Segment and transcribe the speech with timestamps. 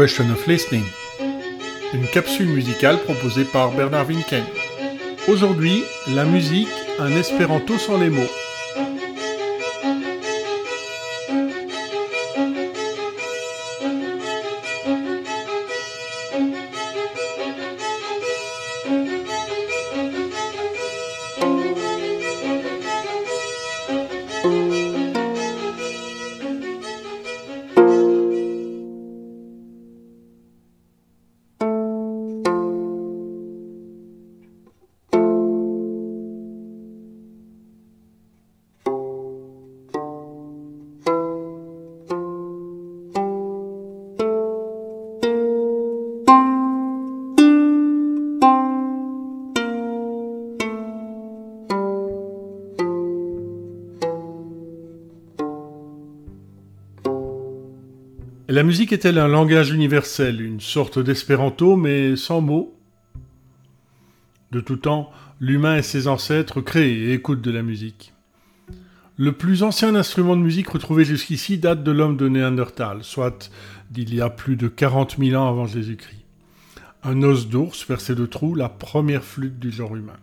[0.00, 0.84] Question of Listening,
[1.92, 4.44] une capsule musicale proposée par Bernard Winken.
[5.28, 6.68] Aujourd'hui, la musique,
[6.98, 8.39] un espéranto sans les mots.
[58.60, 62.78] La musique est-elle un langage universel, une sorte d'espéranto, mais sans mots?
[64.50, 68.12] De tout temps, l'humain et ses ancêtres créent et écoutent de la musique.
[69.16, 73.50] Le plus ancien instrument de musique retrouvé jusqu'ici date de l'homme de Néandertal, soit
[73.90, 76.26] d'il y a plus de 40 000 ans avant Jésus-Christ.
[77.02, 80.20] Un os d'ours percé de trous, la première flûte du genre humain.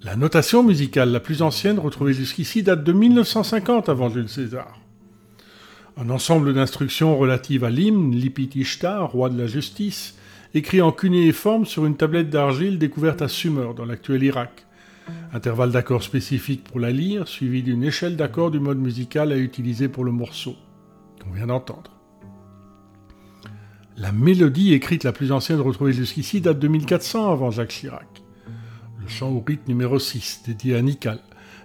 [0.00, 4.80] La notation musicale la plus ancienne retrouvée jusqu'ici date de 1950 avant Jules César.
[6.00, 10.16] Un ensemble d'instructions relatives à l'hymne, l'Ipitishta, roi de la justice,
[10.54, 14.64] écrit en cunéiforme sur une tablette d'argile découverte à Sumer, dans l'actuel Irak.
[15.32, 19.88] Intervalle d'accords spécifique pour la lyre, suivi d'une échelle d'accords du mode musical à utiliser
[19.88, 20.54] pour le morceau,
[21.20, 21.90] qu'on vient d'entendre.
[23.96, 28.22] La mélodie écrite la plus ancienne retrouvée jusqu'ici date de 1400 avant Jacques Chirac.
[29.02, 31.18] Le chant au rite numéro 6, dédié à Nikal,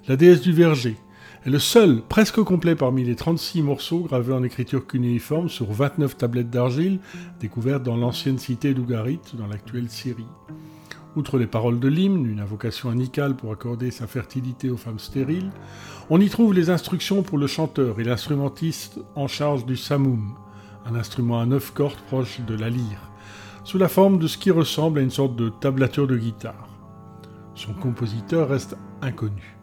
[0.07, 0.97] la déesse du verger,
[1.45, 6.17] est le seul, presque complet parmi les 36 morceaux gravés en écriture cunéiforme sur 29
[6.17, 6.99] tablettes d'argile
[7.41, 10.25] découvertes dans l'ancienne cité d'Ougarit, dans l'actuelle Syrie.
[11.17, 15.51] Outre les paroles de l'hymne, une invocation anicale pour accorder sa fertilité aux femmes stériles,
[16.09, 20.35] on y trouve les instructions pour le chanteur et l'instrumentiste en charge du samoum,
[20.85, 23.11] un instrument à neuf cordes proche de la lyre,
[23.65, 26.69] sous la forme de ce qui ressemble à une sorte de tablature de guitare.
[27.53, 29.57] Son compositeur reste inconnu.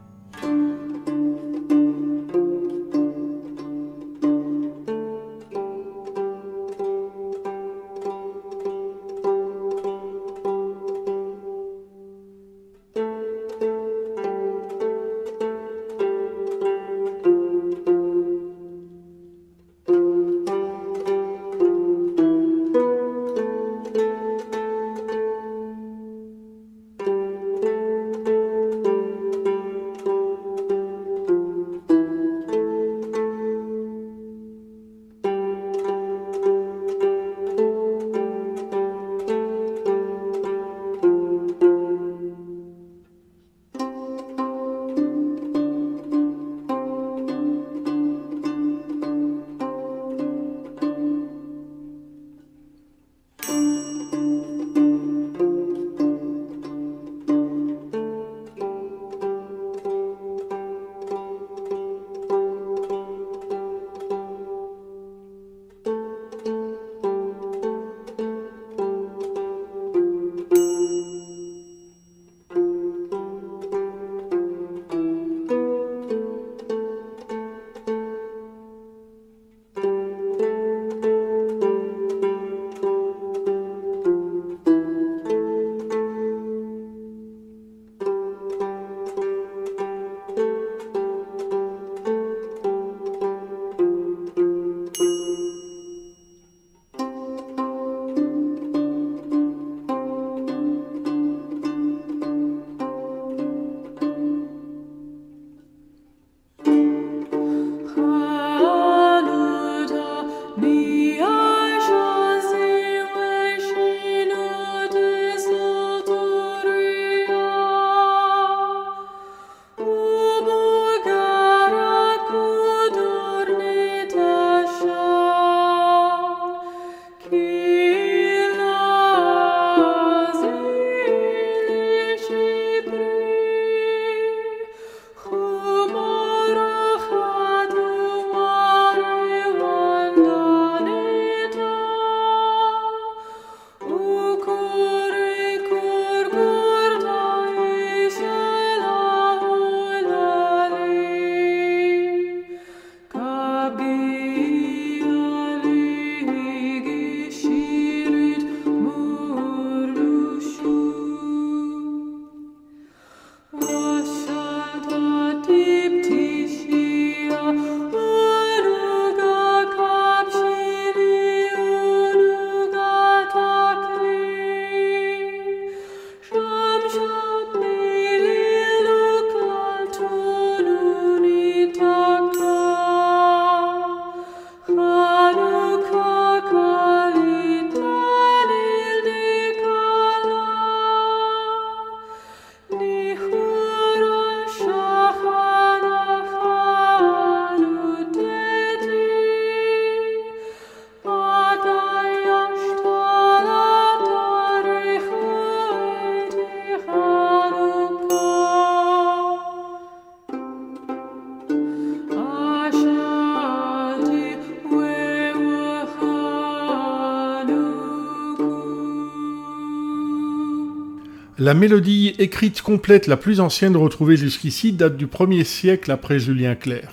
[221.43, 226.55] La mélodie écrite complète la plus ancienne retrouvée jusqu'ici date du 1er siècle après Julien
[226.55, 226.93] Clerc.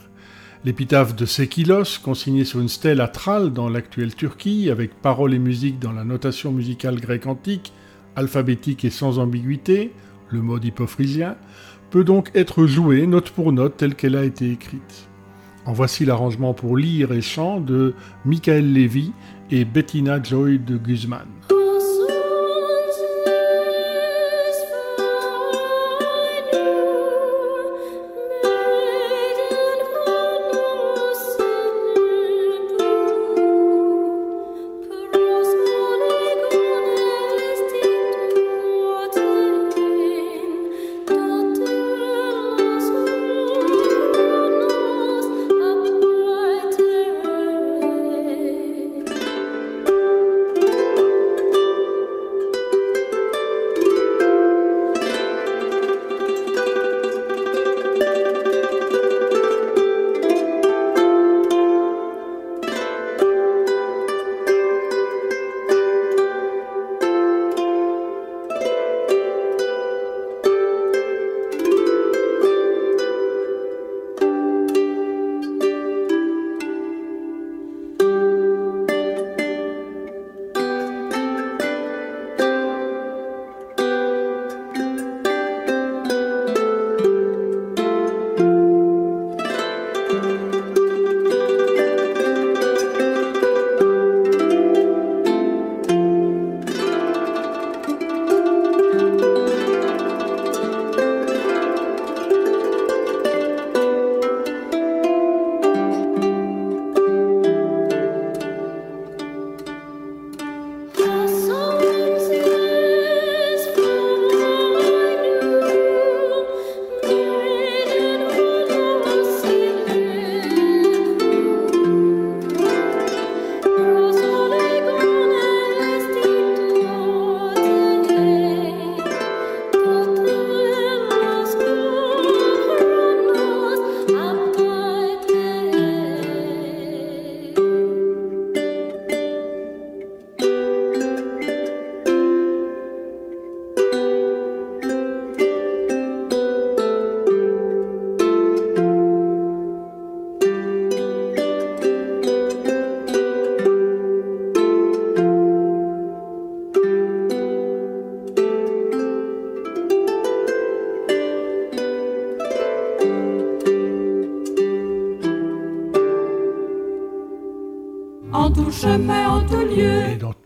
[0.64, 5.38] L'épitaphe de Sékilos, consignée sur une stèle à Tralles dans l'actuelle Turquie, avec paroles et
[5.38, 7.74] musique dans la notation musicale grecque antique,
[8.16, 9.92] alphabétique et sans ambiguïté,
[10.30, 11.36] le mode hypophrysien,
[11.90, 15.10] peut donc être jouée note pour note telle qu'elle a été écrite.
[15.66, 19.12] En voici l'arrangement pour lire et chant de Michael Levy
[19.52, 21.28] et Bettina Joy de Guzman.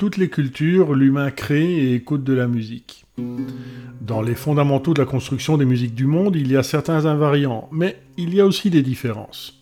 [0.02, 3.06] Toutes les cultures, l'humain crée et écoute de la musique.
[4.02, 7.70] Dans les fondamentaux de la construction des musiques du monde, il y a certains invariants,
[7.72, 9.62] mais il y a aussi des différences.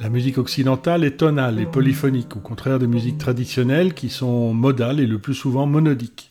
[0.00, 5.00] La musique occidentale est tonale et polyphonique, au contraire des musiques traditionnelles qui sont modales
[5.00, 6.30] et le plus souvent monodiques.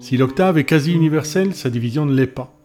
[0.00, 2.57] Si l'octave est quasi universelle, sa division ne l'est pas.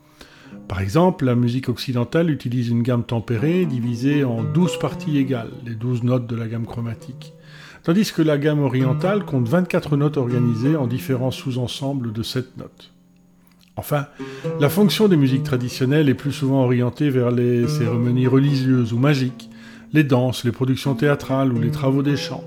[0.74, 5.76] Par exemple, la musique occidentale utilise une gamme tempérée divisée en 12 parties égales, les
[5.76, 7.32] 12 notes de la gamme chromatique
[7.84, 12.92] tandis que la gamme orientale compte 24 notes organisées en différents sous-ensembles de 7 notes.
[13.76, 14.08] Enfin,
[14.60, 19.52] la fonction des musiques traditionnelles est plus souvent orientée vers les cérémonies religieuses ou magiques,
[19.92, 22.44] les danses, les productions théâtrales ou les travaux des chants.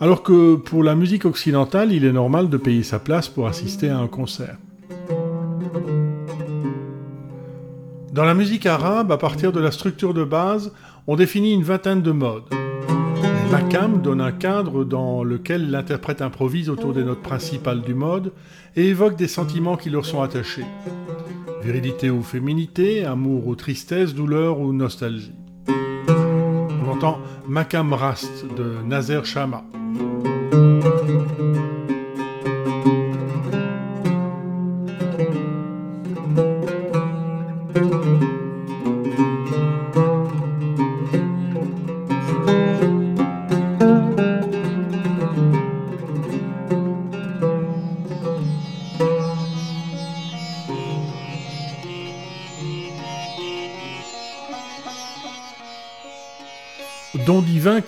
[0.00, 3.88] Alors que pour la musique occidentale, il est normal de payer sa place pour assister
[3.88, 4.56] à un concert.
[8.12, 10.72] Dans la musique arabe, à partir de la structure de base,
[11.06, 12.52] on définit une vingtaine de modes.
[13.52, 18.32] Makam donne un cadre dans lequel l'interprète improvise autour des notes principales du mode
[18.74, 20.66] et évoque des sentiments qui leur sont attachés.
[21.62, 25.34] Virilité ou féminité, amour ou tristesse, douleur ou nostalgie.
[25.68, 29.62] On entend Makam Rast de Nazer Shama.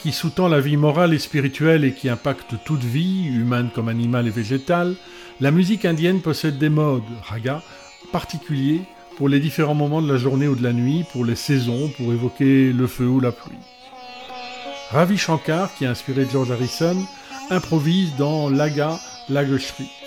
[0.03, 4.27] Qui sous-tend la vie morale et spirituelle et qui impacte toute vie, humaine comme animale
[4.27, 4.97] et végétale,
[5.41, 7.63] la musique indienne possède des modes, raga,
[8.11, 8.81] particuliers
[9.17, 12.13] pour les différents moments de la journée ou de la nuit, pour les saisons, pour
[12.13, 13.55] évoquer le feu ou la pluie.
[14.91, 16.97] Ravi Shankar, qui a inspiré George Harrison,
[17.51, 20.02] improvise dans Laga Lageshri.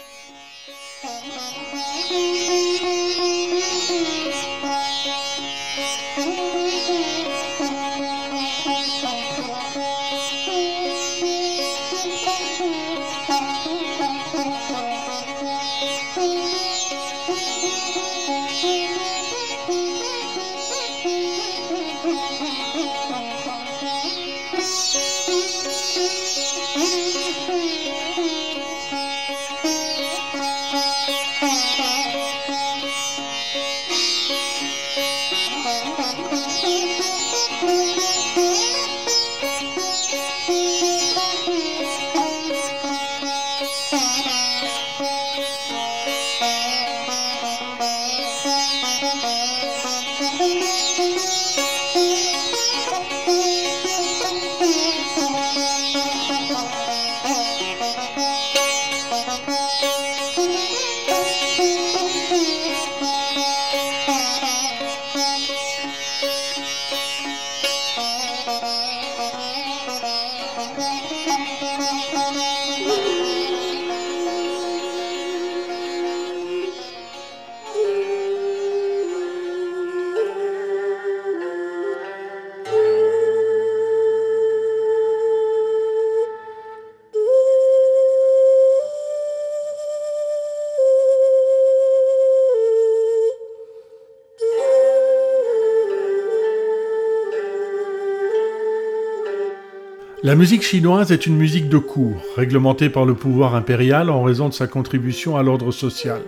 [100.26, 104.50] La musique chinoise est une musique de cour, réglementée par le pouvoir impérial en raison
[104.50, 106.20] de sa contribution à l'ordre social.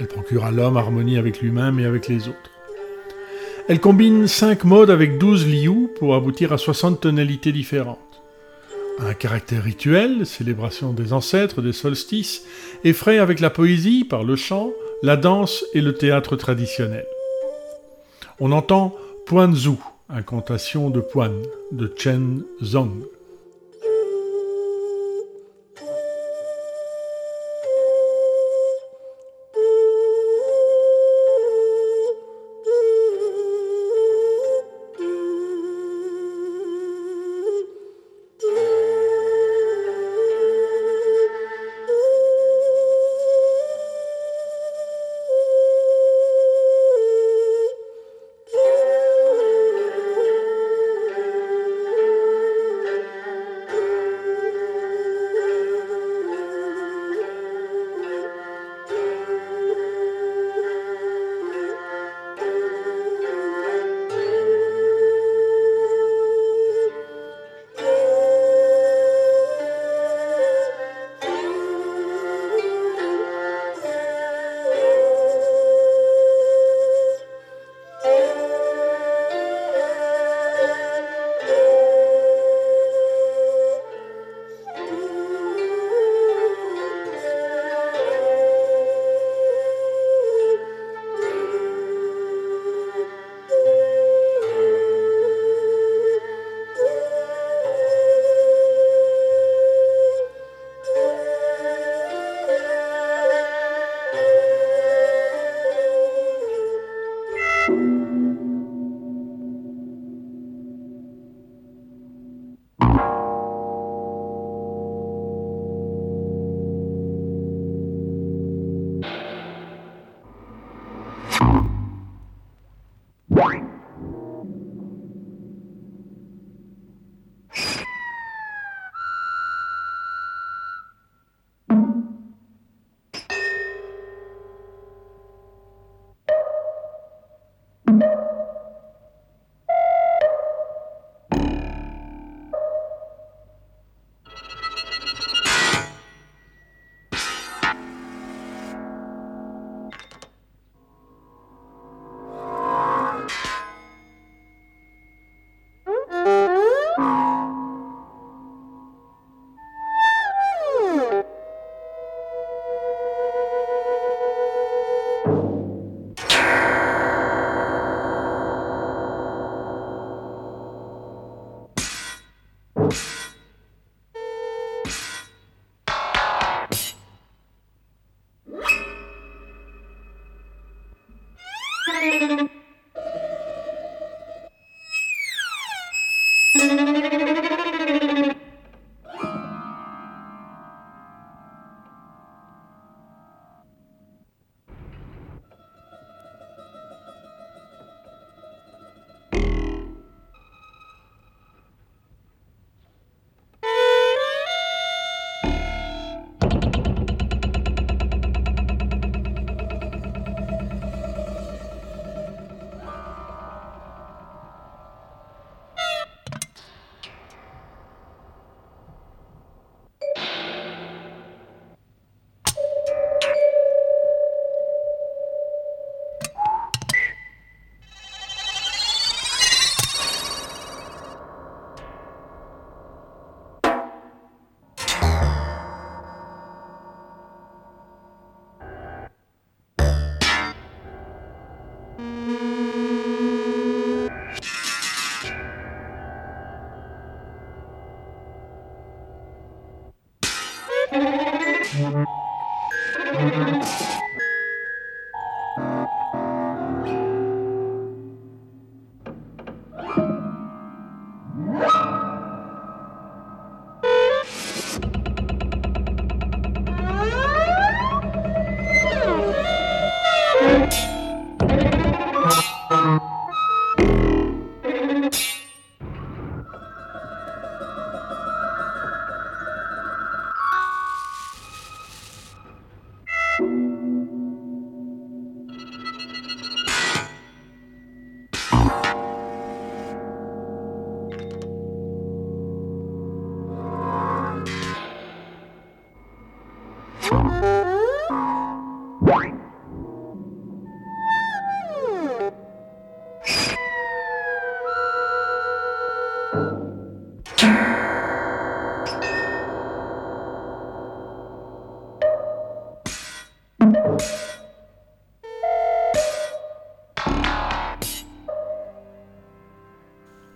[0.00, 2.50] Elle procure à l'homme harmonie avec lui-même et avec les autres.
[3.68, 8.00] Elle combine cinq modes avec 12 lius pour aboutir à 60 tonalités différentes.
[8.98, 12.42] Un caractère rituel, célébration des ancêtres, des solstices,
[12.82, 14.72] effraie avec la poésie par le chant,
[15.04, 17.06] la danse et le théâtre traditionnel.
[18.40, 18.96] On entend
[19.54, 19.78] Zhu,
[20.18, 21.42] incantation de Puan,
[21.72, 23.04] de Chen Zong.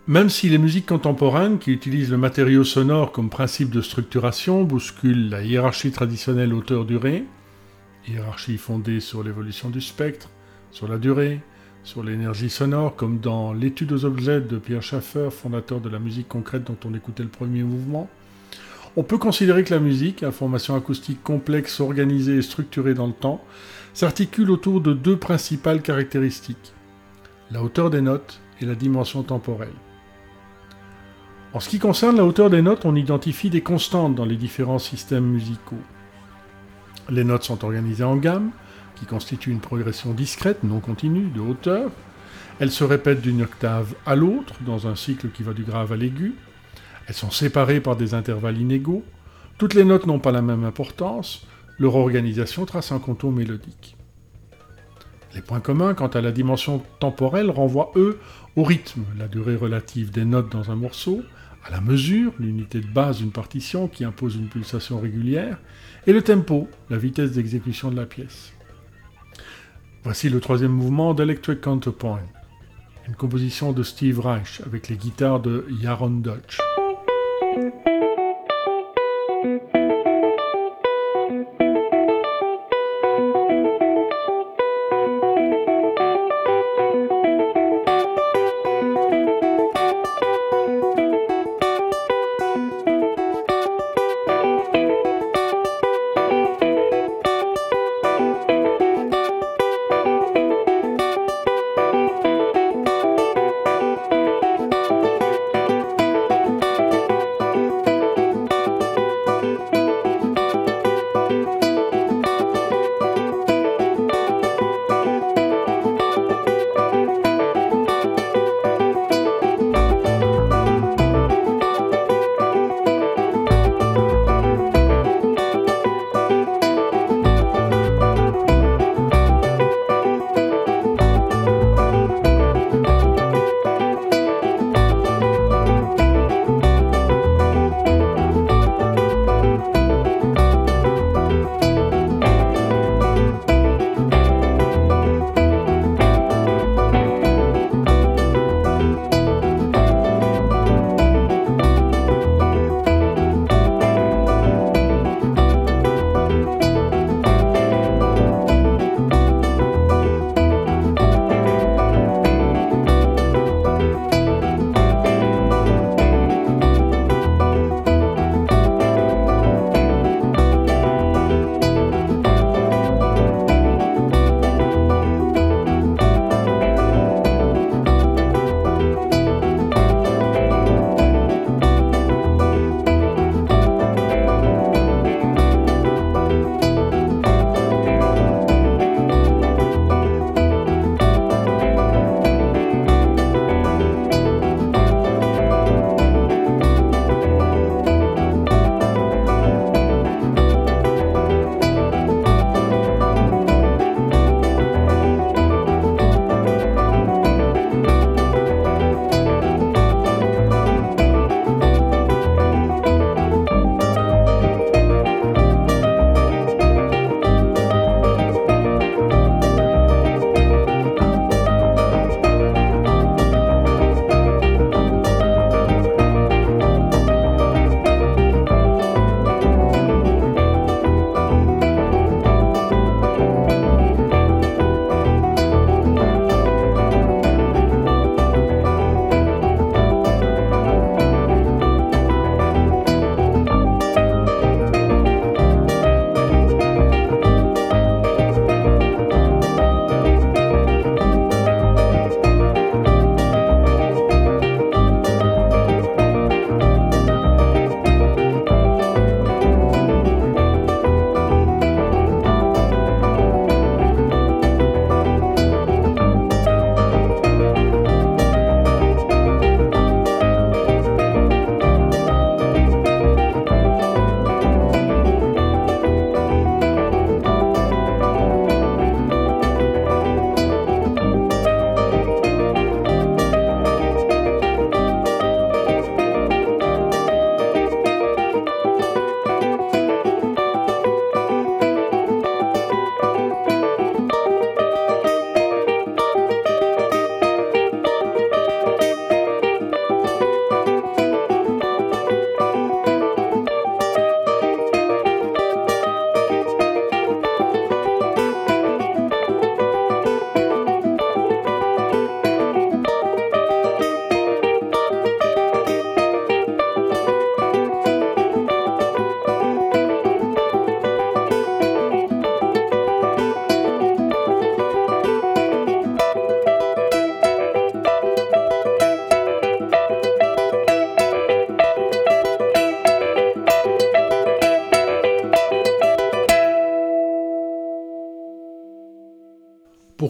[0.09, 5.31] Même si les musiques contemporaines, qui utilisent le matériau sonore comme principe de structuration, bousculent
[5.31, 7.25] la hiérarchie traditionnelle hauteur-durée,
[8.07, 10.31] hiérarchie fondée sur l'évolution du spectre,
[10.71, 11.41] sur la durée,
[11.83, 16.29] sur l'énergie sonore, comme dans L'étude aux objets de Pierre Schaeffer, fondateur de la musique
[16.29, 18.09] concrète dont on écoutait le premier mouvement,
[18.95, 23.43] on peut considérer que la musique, information acoustique complexe, organisée et structurée dans le temps,
[23.93, 26.75] s'articule autour de deux principales caractéristiques,
[27.51, 29.69] la hauteur des notes et la dimension temporelle.
[31.57, 34.79] En ce qui concerne la hauteur des notes, on identifie des constantes dans les différents
[34.79, 35.81] systèmes musicaux.
[37.09, 38.51] Les notes sont organisées en gammes,
[38.95, 41.91] qui constituent une progression discrète, non continue, de hauteur.
[42.61, 45.97] Elles se répètent d'une octave à l'autre, dans un cycle qui va du grave à
[45.97, 46.35] l'aigu.
[47.07, 49.03] Elles sont séparées par des intervalles inégaux.
[49.57, 51.47] Toutes les notes n'ont pas la même importance.
[51.79, 53.97] Leur organisation trace un contour mélodique.
[55.35, 58.19] Les points communs quant à la dimension temporelle renvoient, eux,
[58.57, 61.23] au rythme, la durée relative des notes dans un morceau,
[61.67, 65.59] à la mesure, l'unité de base d'une partition qui impose une pulsation régulière,
[66.07, 68.53] et le tempo, la vitesse d'exécution de la pièce.
[70.05, 72.21] Voici le troisième mouvement d'Electric Counterpoint,
[73.09, 76.59] une composition de Steve Reich avec les guitares de Jaron Dutch.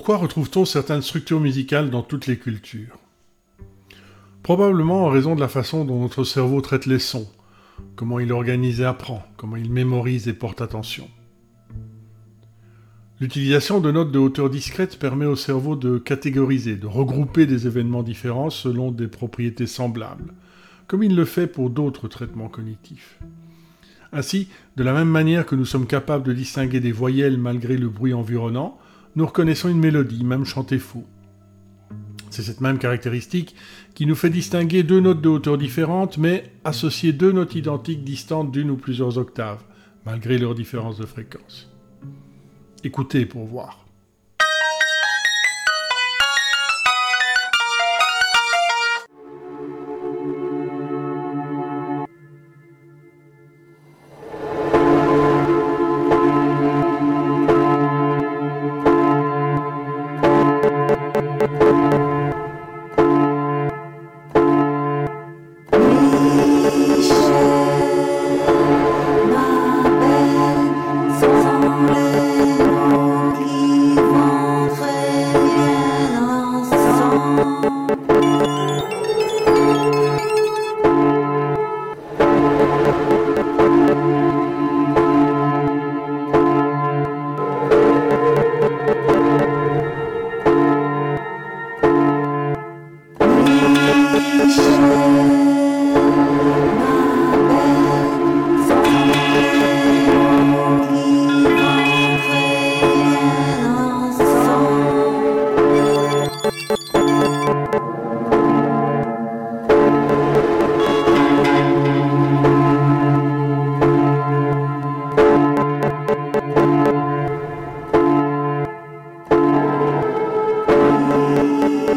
[0.06, 2.96] Pourquoi retrouve-t-on certaines structures musicales dans toutes les cultures?
[4.44, 7.28] Probablement en raison de la façon dont notre cerveau traite les sons,
[7.96, 11.10] comment il organise et apprend, comment il mémorise et porte attention.
[13.18, 18.04] L'utilisation de notes de hauteur discrète permet au cerveau de catégoriser, de regrouper des événements
[18.04, 20.34] différents selon des propriétés semblables,
[20.86, 23.18] comme il le fait pour d'autres traitements cognitifs.
[24.12, 27.88] Ainsi, de la même manière que nous sommes capables de distinguer des voyelles malgré le
[27.88, 28.78] bruit environnant,
[29.16, 31.04] nous reconnaissons une mélodie, même chantée faux.
[32.30, 33.56] C'est cette même caractéristique
[33.94, 38.52] qui nous fait distinguer deux notes de hauteur différentes, mais associer deux notes identiques distantes
[38.52, 39.62] d'une ou plusieurs octaves,
[40.04, 41.72] malgré leur différence de fréquence.
[42.84, 43.85] Écoutez pour voir.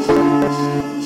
[0.01, 0.15] 清
[0.51, 0.98] 醒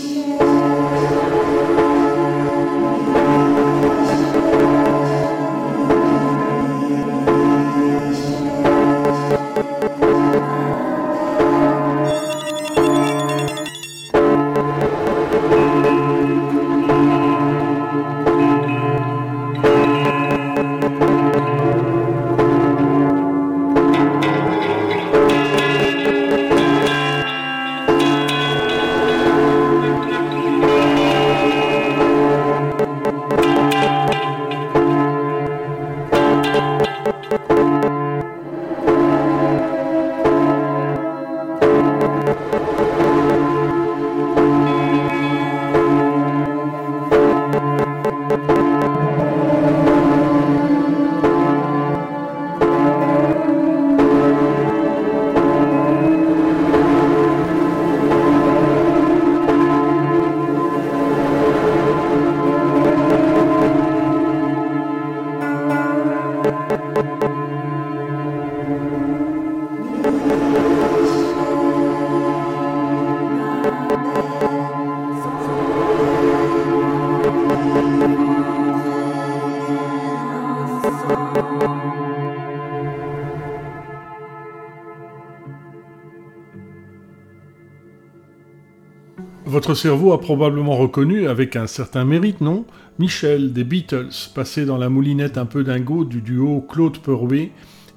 [89.64, 92.66] Votre cerveau a probablement reconnu, avec un certain mérite, non
[93.00, 97.50] Michel des Beatles, passé dans la moulinette un peu dingo du duo Claude Perway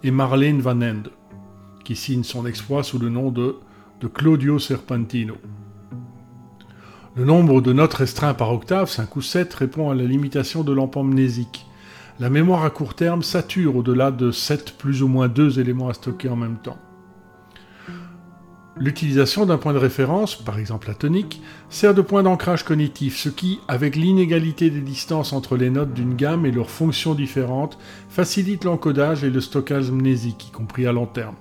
[0.04, 1.10] et Marlene Van Ende,
[1.82, 3.56] qui signe son exploit sous le nom de,
[4.14, 5.34] Claudio Serpentino.
[7.16, 10.72] Le nombre de notes restreint par octave, 5 ou 7, répond à la limitation de
[10.72, 11.66] l'ampamnésique.
[12.20, 15.94] La mémoire à court terme sature au-delà de 7 plus ou moins 2 éléments à
[15.94, 16.78] stocker en même temps.
[18.78, 23.30] L'utilisation d'un point de référence, par exemple la tonique, sert de point d'ancrage cognitif, ce
[23.30, 27.78] qui, avec l'inégalité des distances entre les notes d'une gamme et leurs fonctions différentes,
[28.10, 31.36] facilite l'encodage et le stockage mnésique, y compris à long terme.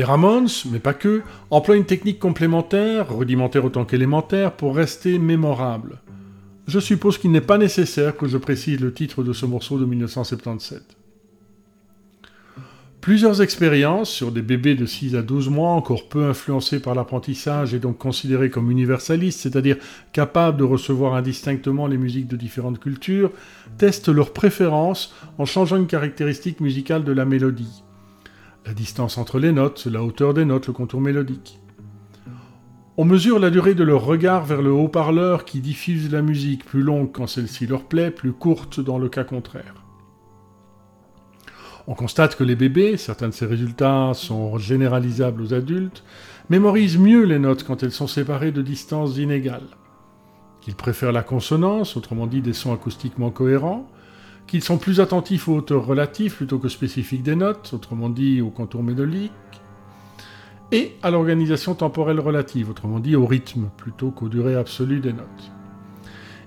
[0.00, 6.00] Les Ramones, mais pas que, emploient une technique complémentaire, rudimentaire autant qu'élémentaire, pour rester mémorable.
[6.66, 9.84] Je suppose qu'il n'est pas nécessaire que je précise le titre de ce morceau de
[9.84, 10.96] 1977.
[13.02, 17.74] Plusieurs expériences sur des bébés de 6 à 12 mois, encore peu influencés par l'apprentissage
[17.74, 19.76] et donc considérés comme universalistes, c'est-à-dire
[20.14, 23.32] capables de recevoir indistinctement les musiques de différentes cultures,
[23.76, 27.82] testent leurs préférences en changeant une caractéristique musicale de la mélodie.
[28.66, 31.60] La distance entre les notes, la hauteur des notes, le contour mélodique.
[32.96, 36.82] On mesure la durée de leur regard vers le haut-parleur qui diffuse la musique, plus
[36.82, 39.74] longue quand celle-ci leur plaît, plus courte dans le cas contraire.
[41.86, 46.04] On constate que les bébés, certains de ces résultats sont généralisables aux adultes,
[46.50, 49.76] mémorisent mieux les notes quand elles sont séparées de distances inégales.
[50.60, 53.88] Qu'ils préfèrent la consonance, autrement dit des sons acoustiquement cohérents,
[54.50, 58.50] qu'ils sont plus attentifs aux hauteurs relatives plutôt que spécifiques des notes, autrement dit au
[58.50, 59.30] contour mélodique,
[60.72, 65.52] et à l'organisation temporelle relative, autrement dit au rythme plutôt qu'aux durées absolues des notes.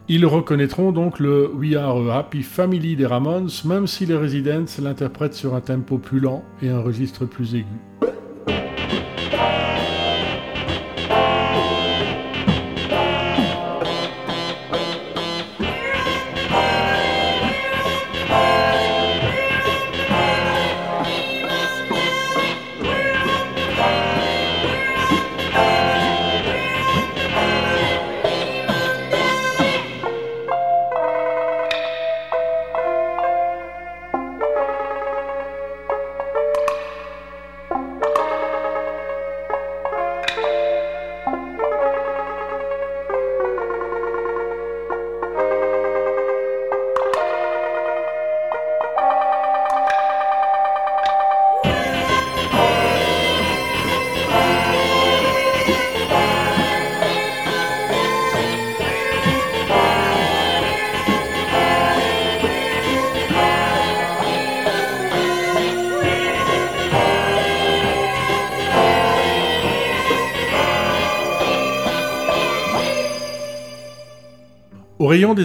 [0.10, 4.66] Ils reconnaîtront donc le We Are a Happy Family des Ramones, même si les Residents
[4.82, 8.13] l'interprètent sur un tempo plus lent et un registre plus aigu.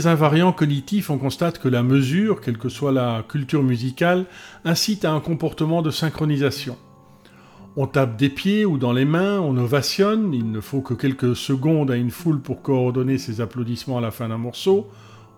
[0.09, 4.27] Invariants cognitifs, on constate que la mesure, quelle que soit la culture musicale,
[4.65, 6.77] incite à un comportement de synchronisation.
[7.77, 11.37] On tape des pieds ou dans les mains, on ovationne, il ne faut que quelques
[11.37, 14.89] secondes à une foule pour coordonner ses applaudissements à la fin d'un morceau,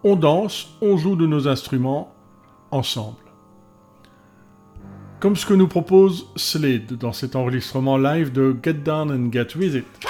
[0.04, 2.14] on danse, on joue de nos instruments,
[2.70, 3.18] ensemble.
[5.18, 9.48] Comme ce que nous propose Slade dans cet enregistrement live de Get Down and Get
[9.56, 10.09] With It.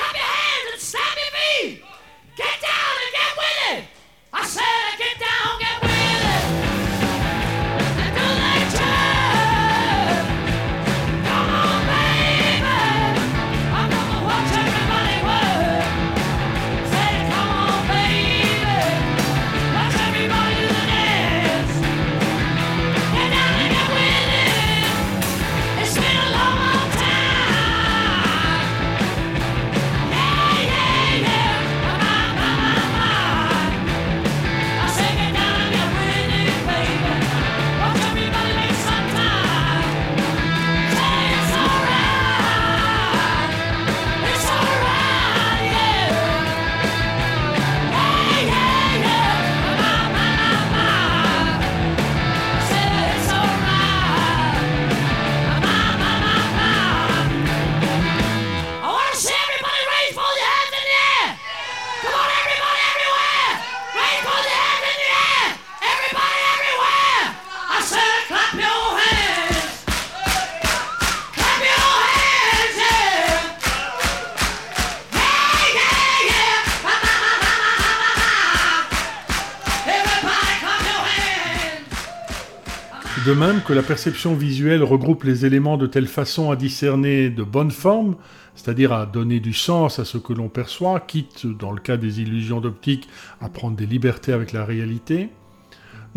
[83.31, 87.45] De même que la perception visuelle regroupe les éléments de telle façon à discerner de
[87.45, 88.17] bonne forme,
[88.57, 92.21] c'est-à-dire à donner du sens à ce que l'on perçoit, quitte, dans le cas des
[92.21, 93.09] illusions d'optique,
[93.41, 95.29] à prendre des libertés avec la réalité,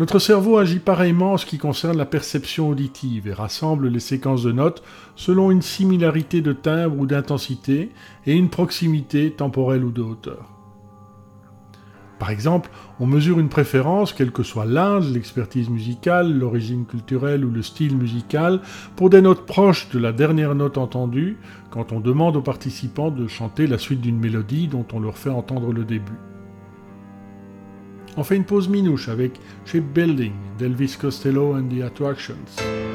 [0.00, 4.42] notre cerveau agit pareillement en ce qui concerne la perception auditive et rassemble les séquences
[4.42, 4.82] de notes
[5.14, 7.90] selon une similarité de timbre ou d'intensité
[8.26, 10.53] et une proximité temporelle ou de hauteur.
[12.24, 12.70] Par exemple,
[13.00, 17.98] on mesure une préférence, quel que soit l'âge, l'expertise musicale, l'origine culturelle ou le style
[17.98, 18.62] musical,
[18.96, 21.36] pour des notes proches de la dernière note entendue,
[21.70, 25.28] quand on demande aux participants de chanter la suite d'une mélodie dont on leur fait
[25.28, 26.16] entendre le début.
[28.16, 32.93] On fait une pause minouche avec Shipbuilding d'Elvis Costello and the Attractions.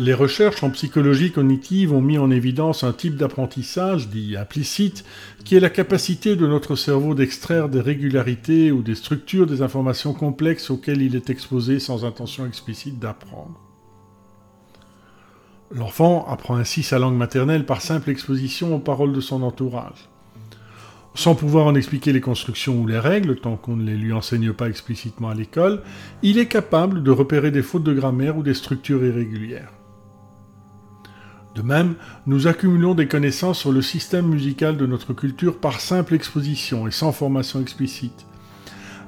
[0.00, 5.04] Les recherches en psychologie cognitive ont mis en évidence un type d'apprentissage dit implicite,
[5.44, 10.12] qui est la capacité de notre cerveau d'extraire des régularités ou des structures des informations
[10.12, 13.60] complexes auxquelles il est exposé sans intention explicite d'apprendre.
[15.72, 20.08] L'enfant apprend ainsi sa langue maternelle par simple exposition aux paroles de son entourage.
[21.14, 24.52] Sans pouvoir en expliquer les constructions ou les règles, tant qu'on ne les lui enseigne
[24.52, 25.82] pas explicitement à l'école,
[26.22, 29.72] il est capable de repérer des fautes de grammaire ou des structures irrégulières.
[31.58, 31.96] De même,
[32.28, 36.92] nous accumulons des connaissances sur le système musical de notre culture par simple exposition et
[36.92, 38.26] sans formation explicite.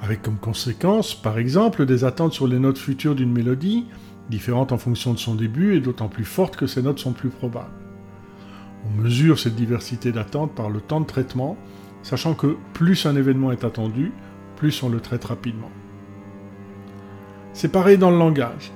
[0.03, 3.87] Avec comme conséquence, par exemple, des attentes sur les notes futures d'une mélodie,
[4.31, 7.29] différentes en fonction de son début et d'autant plus fortes que ces notes sont plus
[7.29, 7.71] probables.
[8.85, 11.57] On mesure cette diversité d'attentes par le temps de traitement,
[12.03, 14.11] sachant que plus un événement est attendu,
[14.57, 15.71] plus on le traite rapidement.
[17.53, 18.73] C'est pareil dans le langage.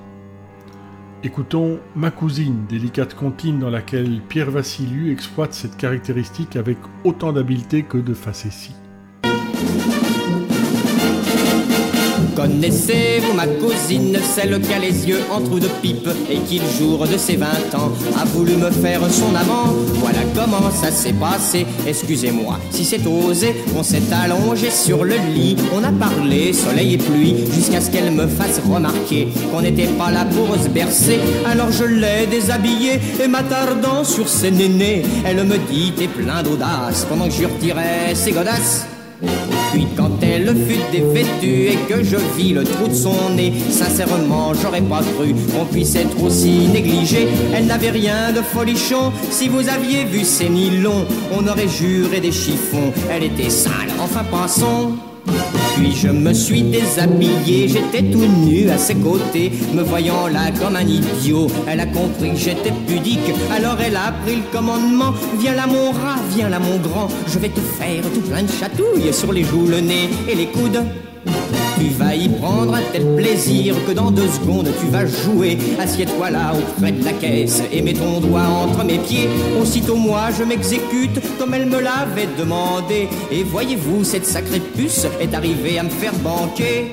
[1.26, 7.82] Écoutons Ma cousine, délicate comptine dans laquelle Pierre Vassiliou exploite cette caractéristique avec autant d'habileté
[7.82, 8.74] que de facétie.
[12.34, 16.68] Connaissez-vous ma cousine, celle qui a les yeux en trous de pipe et qui le
[16.78, 19.72] jour de ses 20 ans a voulu me faire son amant?
[19.94, 25.56] Voilà comment ça s'est passé, excusez-moi si c'est osé, on s'est allongé sur le lit,
[25.72, 30.10] on a parlé soleil et pluie jusqu'à ce qu'elle me fasse remarquer qu'on n'était pas
[30.10, 31.20] là pour se bercer.
[31.46, 37.06] Alors je l'ai déshabillée et m'attardant sur ses nénés, elle me dit t'es plein d'audace
[37.08, 38.86] pendant que je retirais ses godasses.
[39.72, 44.52] Puis quand elle fut dévêtue et que je vis le trou de son nez, sincèrement
[44.54, 47.26] j'aurais pas cru qu'on puisse être aussi négligé.
[47.54, 52.32] Elle n'avait rien de folichon, si vous aviez vu ses nylons, on aurait juré des
[52.32, 52.92] chiffons.
[53.10, 54.92] Elle était sale, enfin passons.
[55.76, 60.76] Puis je me suis déshabillé, j'étais tout nu à ses côtés, me voyant là comme
[60.76, 61.48] un idiot.
[61.66, 65.12] Elle a compris que j'étais pudique, alors elle a pris le commandement.
[65.40, 68.50] Viens là mon rat, viens là mon grand, je vais te faire tout plein de
[68.50, 70.84] chatouilles sur les joues, le nez et les coudes.
[71.78, 75.58] Tu vas y prendre un tel plaisir que dans deux secondes tu vas jouer.
[75.78, 79.28] Assieds-toi là auprès de la caisse et mets ton doigt entre mes pieds.
[79.60, 83.08] Aussitôt moi je m'exécute comme elle me l'avait demandé.
[83.32, 86.92] Et voyez-vous, cette sacrée puce est arrivée à me faire banquer.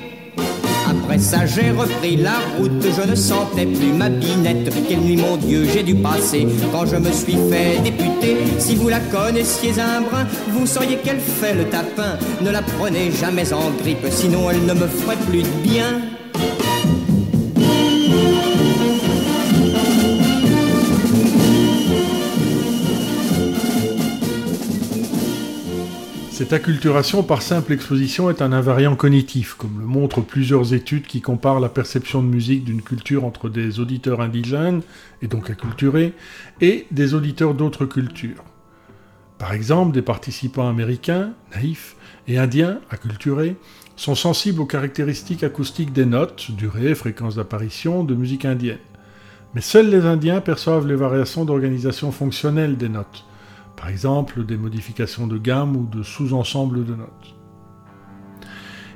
[0.89, 4.73] Après ça, j'ai repris la route, je ne sentais plus ma binette.
[4.89, 7.79] Quelle nuit, mon Dieu, j'ai dû passer quand je me suis fait
[8.59, 12.17] Si vous la connaissiez un brin, vous sauriez qu'elle fait le tapin.
[12.41, 16.01] Ne la prenez jamais en grippe, sinon elle ne me ferait plus de bien.
[26.41, 31.21] Cette acculturation par simple exposition est un invariant cognitif, comme le montrent plusieurs études qui
[31.21, 34.81] comparent la perception de musique d'une culture entre des auditeurs indigènes,
[35.21, 36.15] et donc acculturés,
[36.59, 38.43] et des auditeurs d'autres cultures.
[39.37, 41.95] Par exemple, des participants américains, naïfs,
[42.27, 43.55] et indiens, acculturés,
[43.95, 48.79] sont sensibles aux caractéristiques acoustiques des notes, durée, fréquence d'apparition, de musique indienne.
[49.53, 53.25] Mais seuls les Indiens perçoivent les variations d'organisation fonctionnelle des notes,
[53.75, 57.35] par exemple des modifications de gamme ou de sous-ensembles de notes.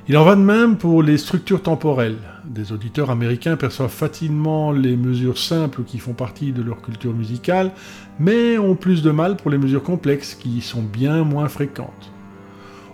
[0.08, 2.20] Il en va de même pour les structures temporelles.
[2.44, 7.72] Des auditeurs américains perçoivent facilement les mesures simples qui font partie de leur culture musicale,
[8.20, 12.12] mais ont plus de mal pour les mesures complexes qui sont bien moins fréquentes.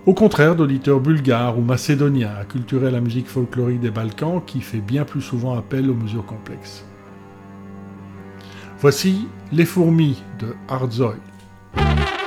[0.07, 4.81] Au contraire d'auditeurs bulgares ou macédoniens acculturés à la musique folklorique des Balkans qui fait
[4.81, 6.85] bien plus souvent appel aux mesures complexes.
[8.81, 11.17] Voici Les fourmis de Harzoy.
[11.77, 12.22] On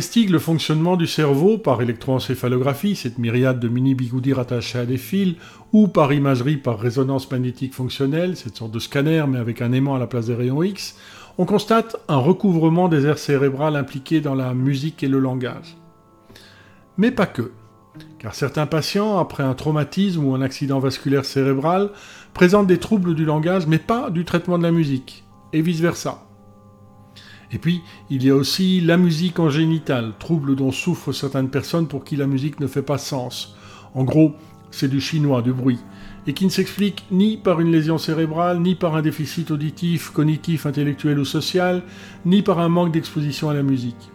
[0.00, 5.34] investigue le fonctionnement du cerveau par électroencéphalographie, cette myriade de mini-bigoudis rattachés à des fils,
[5.74, 9.96] ou par imagerie par résonance magnétique fonctionnelle, cette sorte de scanner mais avec un aimant
[9.96, 10.96] à la place des rayons X,
[11.36, 15.76] on constate un recouvrement des aires cérébrales impliquées dans la musique et le langage.
[16.96, 17.52] Mais pas que,
[18.18, 21.90] car certains patients, après un traumatisme ou un accident vasculaire cérébral,
[22.32, 26.29] présentent des troubles du langage mais pas du traitement de la musique, et vice-versa.
[27.52, 31.88] Et puis, il y a aussi la musique en génital, trouble dont souffrent certaines personnes
[31.88, 33.56] pour qui la musique ne fait pas sens.
[33.94, 34.34] En gros,
[34.70, 35.80] c'est du chinois, du bruit,
[36.26, 40.66] et qui ne s'explique ni par une lésion cérébrale, ni par un déficit auditif, cognitif,
[40.66, 41.82] intellectuel ou social,
[42.24, 44.10] ni par un manque d'exposition à la musique.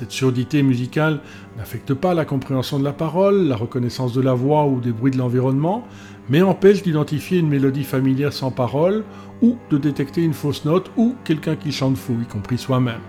[0.00, 1.20] Cette surdité musicale
[1.58, 5.10] n'affecte pas la compréhension de la parole, la reconnaissance de la voix ou des bruits
[5.12, 5.86] de l'environnement,
[6.30, 9.04] mais empêche d'identifier une mélodie familière sans parole,
[9.42, 13.02] ou de détecter une fausse note, ou quelqu'un qui chante fou, y compris soi-même.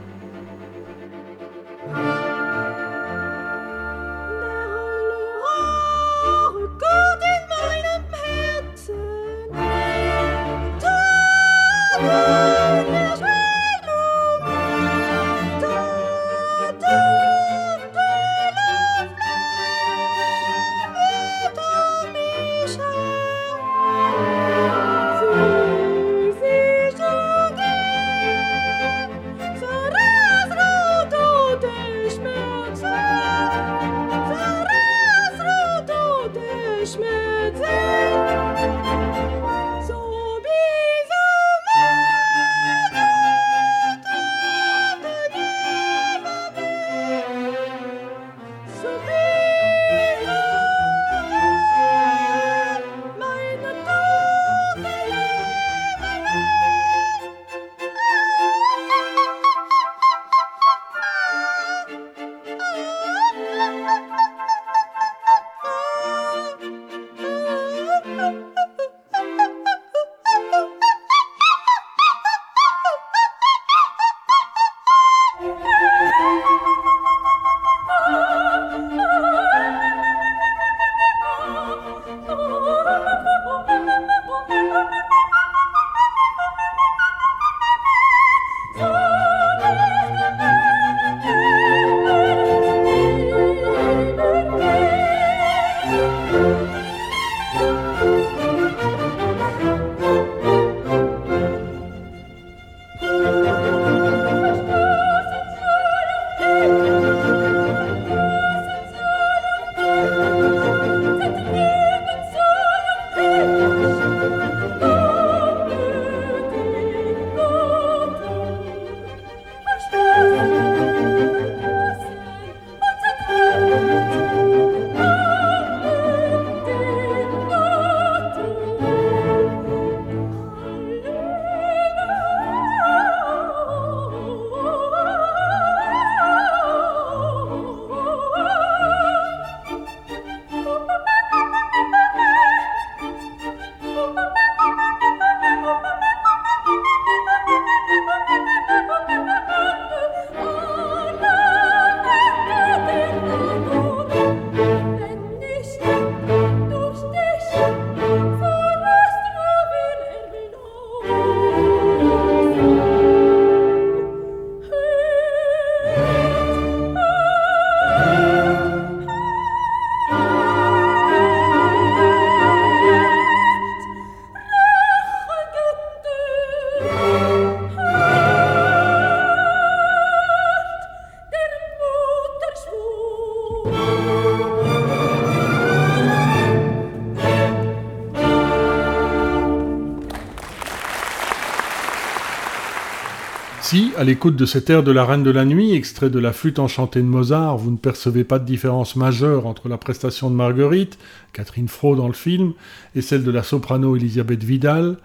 [194.01, 196.57] À l'écoute de cet air de la Reine de la Nuit, extrait de la flûte
[196.57, 200.97] enchantée de Mozart, vous ne percevez pas de différence majeure entre la prestation de Marguerite,
[201.33, 202.53] Catherine Fro dans le film,
[202.95, 204.97] et celle de la soprano Elisabeth Vidal,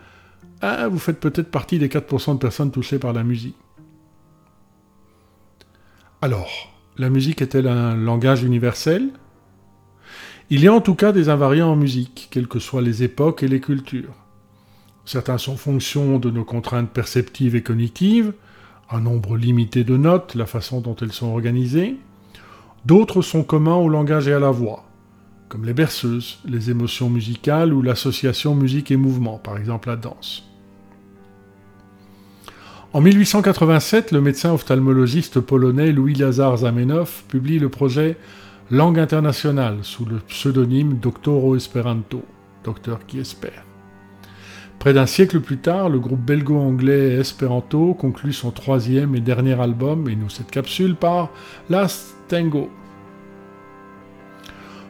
[0.63, 3.59] ah, vous faites peut-être partie des 4% de personnes touchées par la musique.
[6.23, 9.11] Alors, la musique est-elle un langage universel?
[10.49, 13.43] Il y a en tout cas des invariants en musique, quelles que soient les époques
[13.43, 14.15] et les cultures.
[15.05, 18.33] Certains sont fonction de nos contraintes perceptives et cognitives,
[18.91, 21.97] un nombre limité de notes, la façon dont elles sont organisées.
[22.85, 24.85] D'autres sont communs au langage et à la voix,
[25.49, 30.45] comme les berceuses, les émotions musicales ou l'association musique et mouvement, par exemple la danse.
[32.93, 38.17] En 1887, le médecin ophtalmologiste polonais Louis-Lazare Zamenhof publie le projet
[38.71, 42.25] Langue internationale sous le pseudonyme Doctoro Esperanto,
[42.65, 43.66] docteur qui espère.
[44.79, 50.09] Près d'un siècle plus tard, le groupe belgo-anglais Esperanto conclut son troisième et dernier album,
[50.09, 51.31] et nous cette capsule, par
[51.71, 52.71] Last Tango.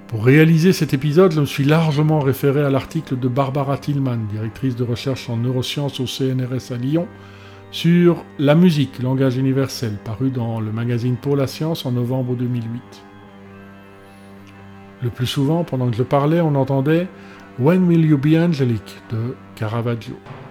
[0.09, 4.76] Pour réaliser cet épisode, je me suis largement référé à l'article de Barbara Tillman, directrice
[4.76, 7.09] de recherche en neurosciences au CNRS à Lyon,
[7.70, 12.80] sur La musique, langage universel, paru dans le magazine Pour la science en novembre 2008.
[15.03, 17.09] Le plus souvent, pendant que je parlais, on entendait
[17.59, 20.45] When Will You Be Angelic de Caravaggio.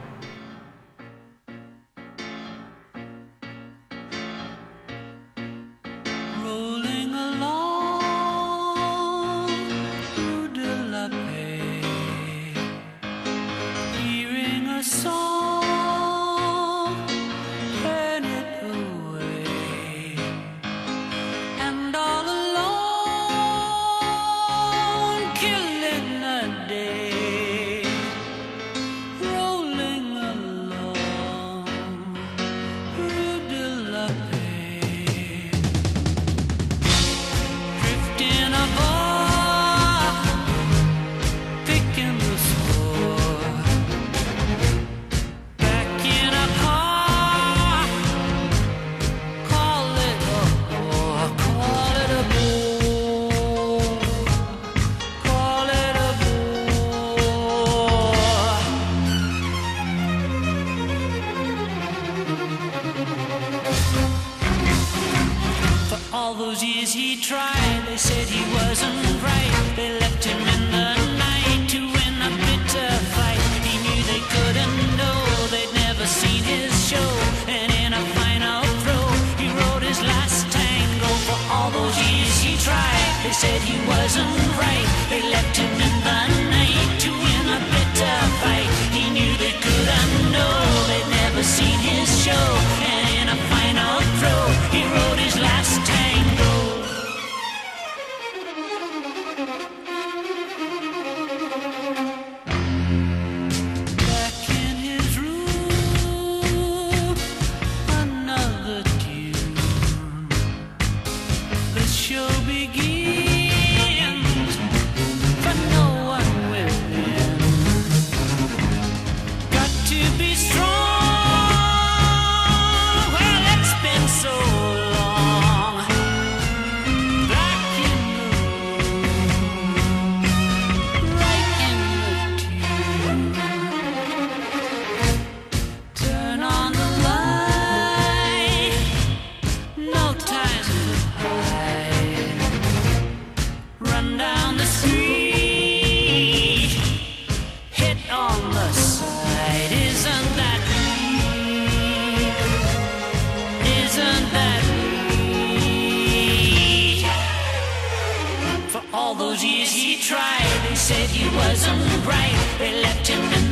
[159.72, 160.46] he tried.
[160.68, 162.56] They said he wasn't right.
[162.60, 163.45] They left him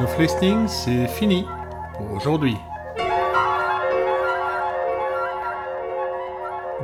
[0.00, 1.46] Of Listening, c'est fini
[1.94, 2.56] pour aujourd'hui.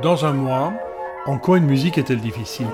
[0.03, 0.73] Dans un mois,
[1.25, 2.67] en quoi une musique est-elle difficile?